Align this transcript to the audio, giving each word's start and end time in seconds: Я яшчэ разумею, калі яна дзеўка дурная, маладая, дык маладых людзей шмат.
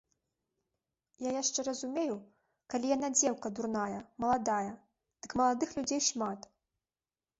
Я 1.27 1.31
яшчэ 1.43 1.59
разумею, 1.67 2.15
калі 2.75 2.85
яна 2.95 3.07
дзеўка 3.17 3.47
дурная, 3.59 4.01
маладая, 4.25 4.71
дык 5.27 5.31
маладых 5.43 5.69
людзей 5.81 6.01
шмат. 6.11 6.39